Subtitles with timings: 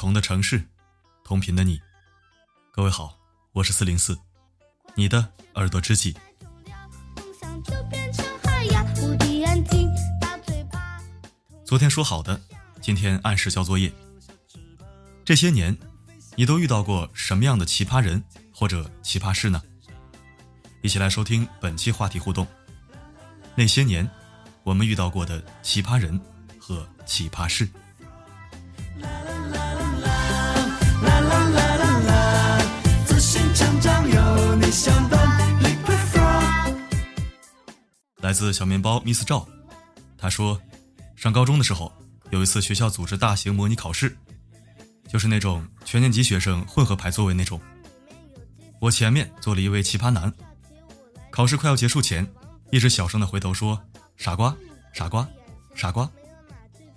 [0.00, 0.64] 同的城市，
[1.22, 1.78] 同频的你。
[2.72, 3.18] 各位好，
[3.52, 4.18] 我是四零四，
[4.94, 6.16] 你的耳朵知己。
[11.66, 12.40] 昨天说好的，
[12.80, 13.92] 今天按时交作业。
[15.22, 15.76] 这些年，
[16.34, 19.62] 你都遇到过什么样的奇葩人或者奇葩事呢？
[20.80, 22.46] 一起来收听本期话题互动。
[23.54, 24.10] 那些年，
[24.62, 26.18] 我们遇到过的奇葩人
[26.58, 27.68] 和奇葩事。
[38.30, 39.44] 来自小面包 Miss 赵，
[40.16, 40.56] 他说。
[41.16, 41.92] 上高中的时候，
[42.30, 44.16] 有一次学校组织大型模拟考试，
[45.08, 47.60] 就是那种全年级学生混合排座位那种。
[48.78, 50.32] 我前面坐了一位奇葩男，
[51.32, 52.24] 考试快要结束前，
[52.70, 53.82] 一直小声的回头说
[54.16, 54.56] ：“傻瓜，
[54.94, 55.28] 傻瓜，
[55.74, 56.08] 傻瓜”，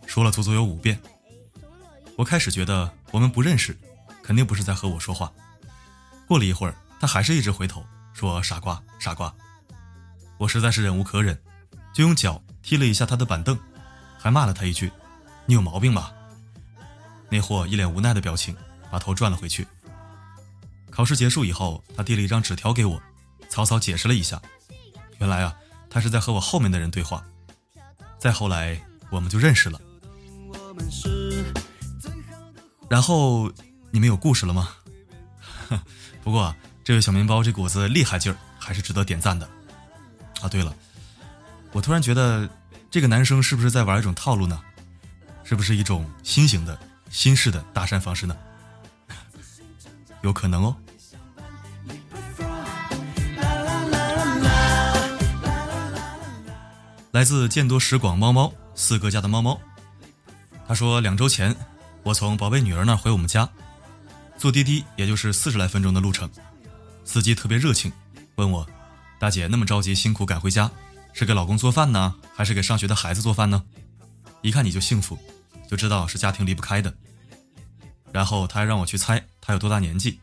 [0.06, 1.02] 说了足足有五遍。
[2.16, 3.76] 我开始觉得我们不认识，
[4.22, 5.34] 肯定不是在和我说话。
[6.28, 9.34] 过了一会儿，他还是一直回头说：“傻瓜，傻瓜”。
[10.44, 11.42] 我实在是忍无可忍，
[11.94, 13.58] 就用脚踢了一下他的板凳。
[14.20, 14.92] 还骂了他一句
[15.48, 16.14] ：“你有毛病吧？”
[17.32, 18.54] 那货一脸无奈的表情，
[18.92, 19.66] 把头转了回去。
[20.90, 23.02] 考试结束以后，他递了一张纸条给我，
[23.48, 24.42] 草草解释了一下。
[25.20, 25.56] 原来啊，
[25.90, 27.24] 他是在和我后面的人对话。
[28.20, 28.78] 再后来，
[29.10, 29.80] 我们就认识了。
[32.90, 33.50] 然后
[33.92, 34.72] 你们有故事了吗？
[36.22, 39.50] 不过这位小面包这股子厉害劲儿还是值得点赞的。
[40.44, 40.76] 啊，对了，
[41.72, 42.48] 我突然觉得。
[42.92, 44.62] 这个男生是不是在玩一种套路呢？
[45.44, 46.78] 是不是一种新型的、
[47.10, 48.38] 新式的搭讪方式呢？
[50.22, 50.76] 有可能哦。
[57.10, 59.60] 来自见多识广猫猫四哥家的猫猫，
[60.68, 61.56] 他说两周前
[62.04, 63.50] 我从宝贝女儿那回我们家，
[64.38, 66.30] 坐滴滴也就是四十来分钟的路程，
[67.04, 67.92] 司机特别热情，
[68.36, 68.64] 问我
[69.24, 70.70] 大姐那么着急辛苦赶回家。
[71.14, 73.64] 是给老公做饭呢，还是给上学的孩子做饭呢？
[74.42, 75.18] 一看你就幸福，
[75.66, 76.94] 就知道是家庭离不开的。
[78.12, 80.20] 然后他还让我去猜他有多大年纪，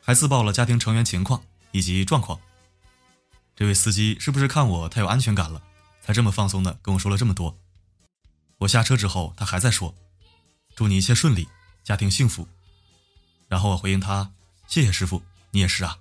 [0.00, 2.40] 还自报了家庭成员情况以及状况。
[3.54, 5.60] 这位司机是不是看我太有安全感了，
[6.00, 7.58] 才这么放松的跟我说了这么多？
[8.56, 9.94] 我下车之后，他还在说
[10.74, 11.46] ：“祝你一切顺利，
[11.84, 12.48] 家庭幸福。”
[13.48, 14.32] 然后我回应他
[14.66, 15.98] ：“谢谢师傅，你也是啊。”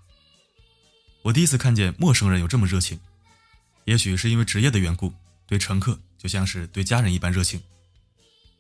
[1.22, 3.00] 我第一次看见陌生人有这么热情。
[3.86, 5.14] 也许是因为职业的缘故，
[5.48, 7.62] 对乘客就像是对家人一般热情。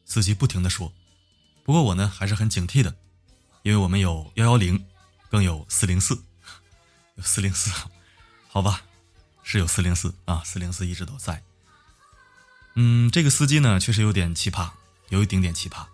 [0.05, 0.91] 司机不停的说，
[1.63, 2.95] 不过我呢还是很警惕的，
[3.61, 4.83] 因为我们有幺幺零，
[5.29, 6.19] 更有四零四，
[7.15, 7.71] 有四零四，
[8.49, 8.81] 好吧，
[9.43, 11.43] 是有四零四啊，四零四一直都在。
[12.73, 14.71] 嗯，这个司机呢确实有点奇葩，
[15.09, 15.85] 有一丁点奇葩，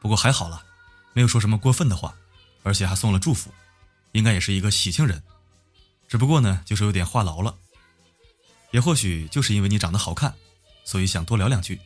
[0.00, 0.64] 不过还好了，
[1.12, 2.14] 没有说什么过分的话，
[2.62, 3.52] 而且还送了祝福，
[4.12, 5.22] 应该也是一个喜庆人，
[6.08, 7.56] 只不过呢就是有点话痨了。
[8.70, 10.34] 也或许就是因为你长得好看，
[10.84, 11.80] 所以想多聊两句。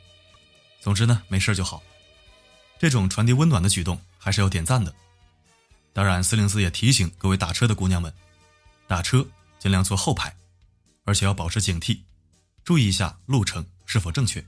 [0.80, 1.82] 总之呢，没事就好。
[2.78, 4.94] 这种传递温暖的举动还是要点赞的。
[5.92, 8.14] 当然，四零四也提醒各位打车的姑娘们，
[8.86, 9.26] 打车
[9.58, 10.34] 尽量坐后排，
[11.04, 12.00] 而且要保持警惕，
[12.64, 14.44] 注意一下路程是否正确。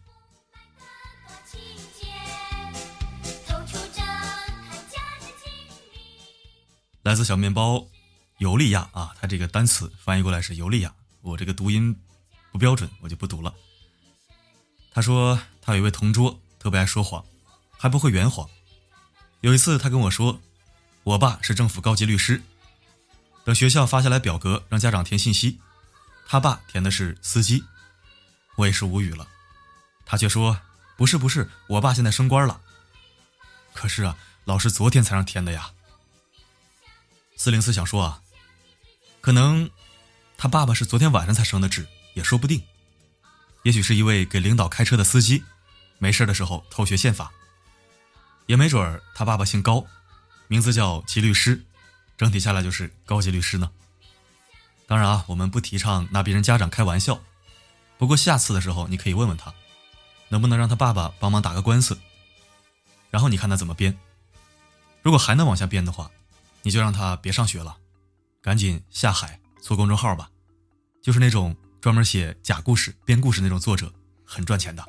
[7.02, 7.84] 来自小面包
[8.40, 10.92] 尤利亚啊，他这个单词翻译过来是尤利亚，
[11.22, 11.96] 我这个读音。
[12.52, 13.54] 不标准，我就不读了。
[14.92, 17.24] 他说他有一位同桌特别爱说谎，
[17.78, 18.50] 还不会圆谎。
[19.40, 20.40] 有一次他跟我说，
[21.04, 22.42] 我爸是政府高级律师。
[23.44, 25.60] 等学校发下来表格让家长填信息，
[26.26, 27.62] 他爸填的是司机。
[28.56, 29.28] 我也是无语了。
[30.04, 30.60] 他却说
[30.96, 32.60] 不是不是，我爸现在升官了。
[33.74, 35.70] 可是啊，老师昨天才让填的呀。
[37.36, 38.22] 四零四想说啊，
[39.20, 39.70] 可能
[40.36, 41.86] 他爸爸是昨天晚上才升的职。
[42.14, 42.60] 也说不定，
[43.62, 45.44] 也许是一位给领导开车的司机，
[45.98, 47.30] 没事的时候偷学宪法。
[48.46, 49.86] 也没准儿他爸爸姓高，
[50.48, 51.64] 名字叫吉律师，
[52.18, 53.70] 整体下来就是高级律师呢。
[54.88, 57.20] 当然啊，我们不提倡拿别人家长开玩笑。
[57.96, 59.54] 不过下次的时候，你可以问问他，
[60.30, 61.96] 能不能让他爸爸帮忙打个官司。
[63.08, 63.96] 然后你看他怎么编。
[65.00, 66.10] 如果还能往下编的话，
[66.62, 67.76] 你就让他别上学了，
[68.42, 70.30] 赶紧下海做公众号吧，
[71.02, 71.56] 就是那种。
[71.80, 73.90] 专门写假故事、编故事那种作者
[74.22, 74.84] 很赚钱的。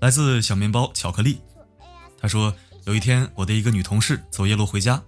[0.00, 1.40] 来自小面包巧克力，
[2.16, 5.02] 他说有一天我的一个女同事走夜路回家，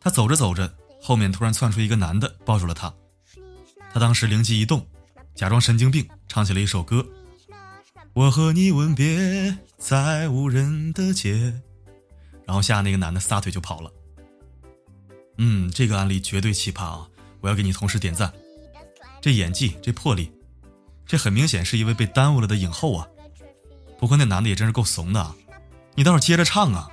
[0.00, 0.72] 她走着走着，
[1.02, 2.94] 后面突然窜出一个男的抱住了她，
[3.92, 4.86] 她当时灵机一动，
[5.34, 7.04] 假装神经病唱起了一首歌，
[8.12, 11.62] 我和你吻别在无人的街。
[12.46, 13.90] 然后下那个男的撒腿就跑了。
[15.38, 17.08] 嗯，这个案例绝对奇葩啊！
[17.40, 18.32] 我要给你同事点赞，
[19.20, 20.32] 这演技，这魄力，
[21.04, 23.06] 这很明显是一位被耽误了的影后啊。
[23.98, 25.34] 不过那男的也真是够怂的啊，
[25.94, 26.88] 你倒是接着唱啊！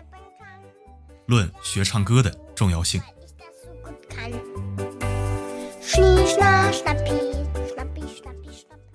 [1.26, 3.02] 论学唱歌的重要性。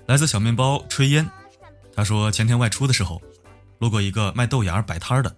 [0.07, 1.31] 来自小面包炊烟，
[1.95, 3.21] 他说前天外出的时候，
[3.79, 5.37] 路过一个卖豆芽摆摊的。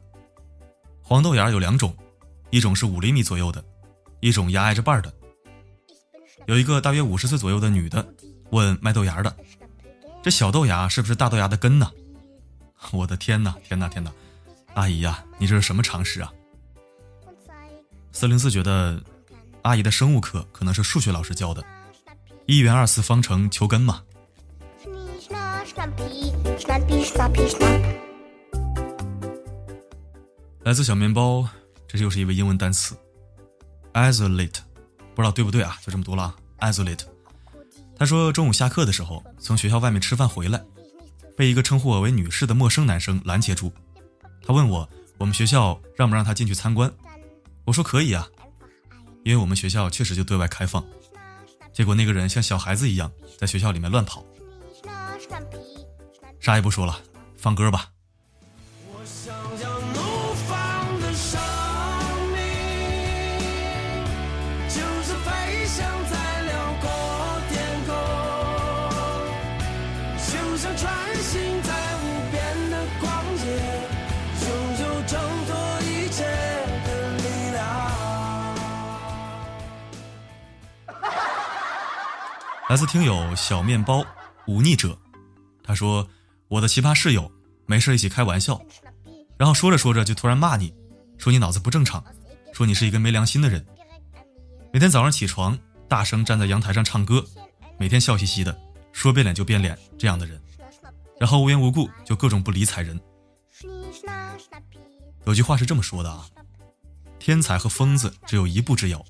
[1.10, 1.92] 黄豆芽有两种，
[2.50, 3.64] 一种是五厘米左右的，
[4.20, 5.12] 一种芽挨着瓣的。
[6.46, 8.14] 有一个大约五十岁左右的女的
[8.52, 9.36] 问卖豆芽的
[10.22, 11.90] ：“这小豆芽是不是大豆芽的根呢？”
[12.92, 14.12] 我的天哪，天哪，天哪！
[14.74, 16.32] 阿姨呀，你这是什么常识啊？
[18.12, 19.02] 四零四觉得，
[19.62, 21.60] 阿姨的生物课可能是数学老师教的，
[22.46, 24.00] 一元二次方程求根嘛。
[30.70, 31.48] 来自小面包，
[31.88, 32.96] 这又是一位英文单词
[33.92, 34.60] ，isolate，
[35.16, 35.76] 不知道对不对啊？
[35.84, 37.00] 就这么读了，isolate。
[37.96, 40.64] 他说中午下课的时候，从学校外面吃饭回来，
[41.36, 43.72] 被一个称呼我为女士的陌生男生拦截住。
[44.46, 44.88] 他问我，
[45.18, 46.88] 我们学校让不让他进去参观？
[47.64, 48.28] 我说可以啊，
[49.24, 50.86] 因为我们学校确实就对外开放。
[51.72, 54.24] 结果那个人像小孩子一样在学校里面乱跑。
[56.38, 56.96] 啥也不说了，
[57.36, 57.90] 放歌吧。
[82.70, 84.06] 来自听友小面包
[84.46, 84.96] 忤逆者，
[85.60, 86.08] 他说
[86.46, 87.28] ：“我的奇葩室友
[87.66, 88.62] 没事一起开玩笑，
[89.36, 90.72] 然后说着说着就突然骂你，
[91.18, 92.00] 说你脑子不正常，
[92.52, 93.66] 说你是一个没良心的人。
[94.72, 95.58] 每天早上起床
[95.88, 97.26] 大声站在阳台上唱歌，
[97.76, 98.56] 每天笑嘻嘻的，
[98.92, 100.40] 说变脸就变脸这样的人，
[101.18, 103.00] 然后无缘无故就各种不理睬人。
[105.24, 106.24] 有句话是这么说的啊：
[107.18, 109.04] 天才和疯子只有一步之遥。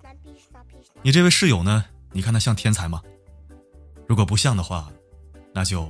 [1.03, 1.85] 你这位室友呢？
[2.13, 3.03] 你看他像天才吗？”
[4.11, 4.91] 如果不像的话，
[5.55, 5.89] 那就，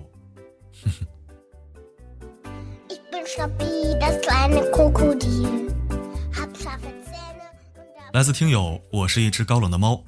[8.13, 10.05] 来自听友，我是一只高冷的猫。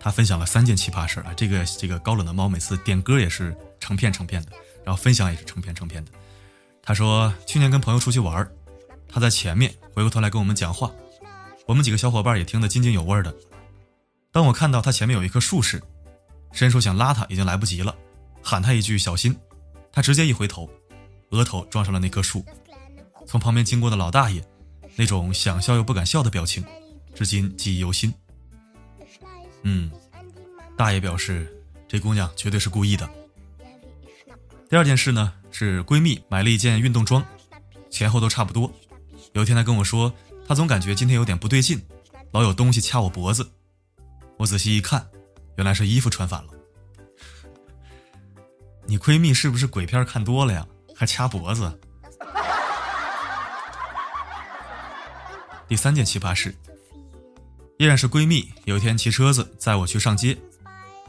[0.00, 6.10] 他分享了三件奇葩事儿啊，这个这个高冷的猫每次点歌也是成片成片的，然后分享也是成片成片的。
[6.82, 8.50] 他说去年跟朋友出去玩，
[9.06, 10.90] 他在前面回过头来跟我们讲话，
[11.66, 13.34] 我们几个小伙伴也听得津津有味的。
[14.30, 15.82] 当我看到他前面有一棵树时，
[16.52, 17.94] 伸手想拉他，已经来不及了，
[18.42, 19.36] 喊他一句小心，
[19.90, 20.68] 他直接一回头，
[21.30, 22.44] 额头撞上了那棵树。
[23.26, 24.44] 从旁边经过的老大爷，
[24.96, 26.64] 那种想笑又不敢笑的表情，
[27.14, 28.12] 至今记忆犹新。
[29.62, 29.90] 嗯，
[30.76, 31.46] 大爷表示
[31.88, 33.08] 这姑娘绝对是故意的。
[34.68, 37.24] 第二件事呢，是闺蜜买了一件运动装，
[37.90, 38.72] 前后都差不多。
[39.32, 40.12] 有一天她跟我说，
[40.46, 41.80] 她总感觉今天有点不对劲，
[42.32, 43.48] 老有东西掐我脖子。
[44.36, 45.06] 我仔细一看。
[45.56, 46.50] 原来是衣服穿反了，
[48.86, 50.66] 你闺蜜是不是鬼片看多了呀？
[50.94, 51.80] 还掐脖子。
[55.68, 56.54] 第三件奇葩事，
[57.78, 58.52] 依然是闺蜜。
[58.64, 60.36] 有一天骑车子载我去上街，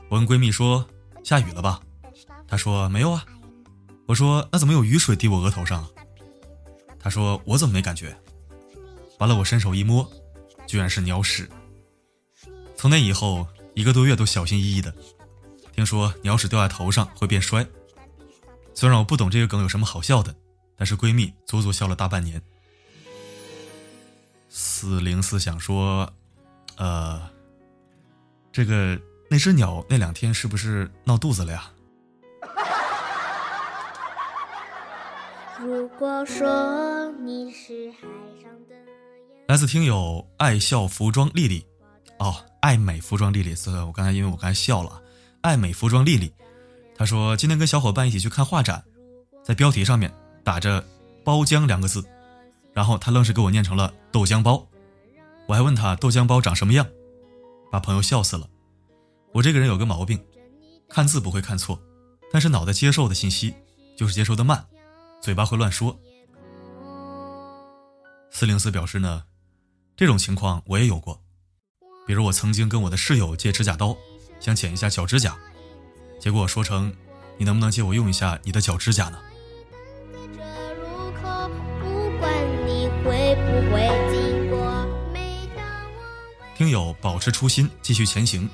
[0.09, 0.87] 我问闺蜜说
[1.23, 1.79] ：“下雨了吧？”
[2.47, 3.25] 她说：“没有啊。”
[4.07, 5.87] 我说：“那怎么有雨水滴我额头上？”
[6.99, 8.15] 她说：“我怎么没感觉？”
[9.19, 10.09] 完了，我伸手一摸，
[10.67, 11.49] 居然是鸟屎。
[12.75, 13.47] 从那以后。
[13.75, 14.93] 一个多月都小心翼翼的，
[15.73, 17.65] 听说鸟屎掉在头上会变衰。
[18.73, 20.35] 虽然我不懂这个梗有什么好笑的，
[20.75, 22.41] 但是闺蜜足足笑了大半年。
[24.49, 26.11] 四零四想说，
[26.77, 27.29] 呃，
[28.51, 28.99] 这个
[29.29, 31.71] 那只鸟那两天是不是闹肚子了呀？
[35.59, 38.07] 如果说你是海
[38.41, 38.75] 上的
[39.47, 41.65] 来自听友爱笑服装丽丽，
[42.23, 42.35] 哦。
[42.61, 45.01] 爱美服装丽丽，是我刚才因为我刚才笑了。
[45.41, 46.33] 爱美服装丽丽，
[46.95, 48.81] 她说今天跟小伙伴一起去看画展，
[49.43, 50.09] 在标题上面
[50.45, 50.81] 打着
[51.25, 52.01] “包浆”两个字，
[52.71, 54.65] 然后她愣是给我念成了“豆浆包”。
[55.45, 56.87] 我还问她豆浆包长什么样，
[57.69, 58.47] 把朋友笑死了。
[59.33, 60.17] 我这个人有个毛病，
[60.87, 61.77] 看字不会看错，
[62.31, 63.53] 但是脑袋接受的信息
[63.97, 64.65] 就是接收的慢，
[65.21, 65.99] 嘴巴会乱说。
[68.31, 69.23] 四零四表示呢，
[69.97, 71.21] 这种情况我也有过。
[72.05, 73.95] 比如我曾经跟我的室友借指甲刀，
[74.39, 75.37] 想剪一下脚指甲，
[76.19, 76.93] 结果说成
[77.37, 79.19] 你能不能借我用一下你的脚指甲呢？
[86.55, 88.49] 听友保持初心，继续前行。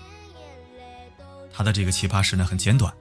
[1.52, 2.94] 他的这个奇葩史呢很简短，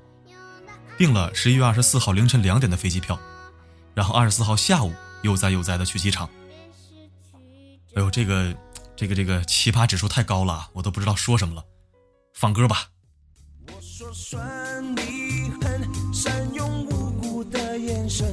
[0.96, 3.18] 订了十一月二十四号凌晨两点的飞机票，
[3.94, 6.28] 然后二十四号下午悠哉悠哉的去机场。
[7.94, 8.52] 哎呦，这个
[8.98, 11.64] 这个这个奇葩指数太高了，我都不知道说什么了，
[12.34, 12.88] 放歌吧。
[13.68, 18.26] 我说算你狠，善用无辜的眼神，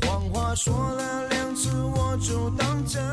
[0.00, 3.04] 谎话说了两次我就当真。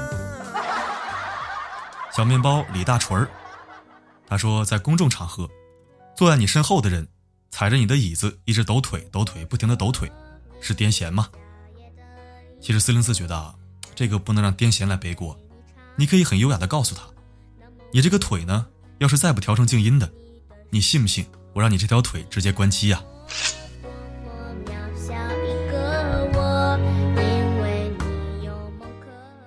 [2.16, 3.30] 小面包李大锤儿，
[4.26, 5.50] 他说在公众场合，
[6.16, 7.06] 坐在你身后的人
[7.52, 10.10] 踩着你的椅子一直抖腿抖腿，不停的抖腿，
[10.62, 11.28] 是癫痫吗？
[12.62, 13.54] 其实四零四觉得啊，
[13.94, 15.38] 这个不能让癫痫来背锅，
[15.96, 17.04] 你可以很优雅的告诉他，
[17.92, 18.66] 你这个腿呢，
[19.00, 20.12] 要是再不调成静音的，
[20.70, 23.04] 你信不信我让你这条腿直接关机呀？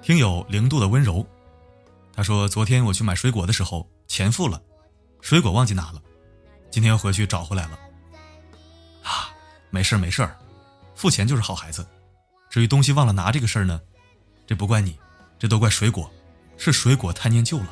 [0.02, 1.26] 听友零度的温柔。
[2.14, 4.62] 他说：“昨天我去买水果的时候，钱付了，
[5.20, 6.00] 水果忘记拿了，
[6.70, 7.78] 今天又回去找回来了。
[9.02, 9.34] 啊，
[9.68, 10.38] 没事没事儿，
[10.94, 11.84] 付钱就是好孩子。
[12.48, 13.80] 至于东西忘了拿这个事儿呢，
[14.46, 14.96] 这不怪你，
[15.38, 16.10] 这都怪水果，
[16.56, 17.68] 是水果太念旧了。”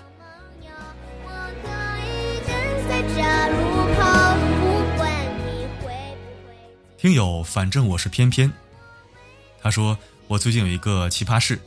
[6.96, 8.50] 听友，反正我是偏偏。
[9.62, 11.60] 他说：“我最近有一个奇葩事，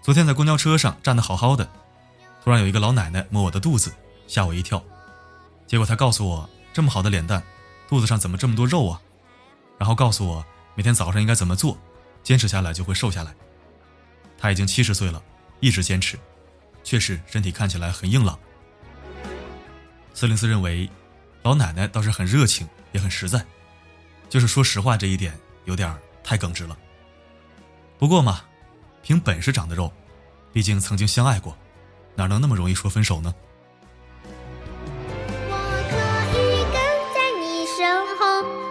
[0.00, 1.68] 昨天在公交车上站得好好的。”
[2.42, 3.92] 突然有一个老奶奶摸我的肚子，
[4.26, 4.82] 吓我一跳。
[5.66, 7.42] 结果她告诉我，这么好的脸蛋，
[7.88, 9.00] 肚子上怎么这么多肉啊？
[9.78, 11.78] 然后告诉我每天早上应该怎么做，
[12.22, 13.34] 坚持下来就会瘦下来。
[14.38, 15.22] 她已经七十岁了，
[15.60, 16.18] 一直坚持，
[16.84, 18.38] 确实身体看起来很硬朗。
[20.12, 20.88] 四零四认为，
[21.42, 23.44] 老奶奶倒是很热情，也很实在，
[24.28, 26.76] 就是说实话这一点有点太耿直了。
[27.98, 28.42] 不过嘛，
[29.02, 29.90] 凭本事长的肉，
[30.52, 31.56] 毕竟曾经相爱过。
[32.14, 33.34] 哪能那么容易说分手呢？
[35.50, 35.56] 我
[35.90, 35.96] 可
[36.38, 36.74] 以跟
[37.12, 38.22] 在你身后，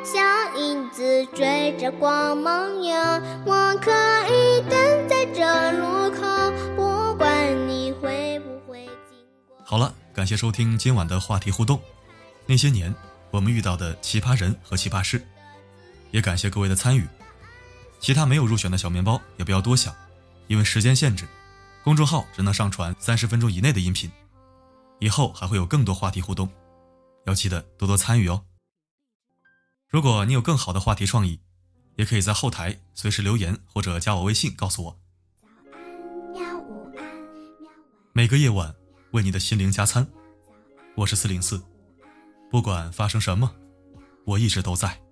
[0.06, 2.94] 像影子追着光梦游。
[3.46, 3.92] 我可
[4.32, 6.22] 以等在这路口，
[9.74, 11.82] 好了，感谢收听今晚的话题互动。
[12.46, 12.94] 那些年
[13.32, 15.28] 我们遇到的奇葩人和奇葩事，
[16.12, 17.08] 也感谢各位的参与。
[18.00, 19.92] 其他没有入选的小面包也不要多想，
[20.46, 21.28] 因为时间限制。
[21.84, 24.12] 公众号只能上传三十分钟以内的音频，
[25.00, 26.48] 以后还会有更多话题互动，
[27.26, 28.44] 要记得多多参与哦。
[29.90, 31.40] 如果你有更好的话题创意，
[31.96, 35.00] 也可以在后台随时留言或者加我微信告诉我。
[38.16, 38.76] 每个夜晚
[39.14, 40.08] 为你的心灵加餐，
[40.96, 41.62] 我是四零四，
[42.50, 43.54] 不管发生什么，
[44.26, 45.03] 我一直都在。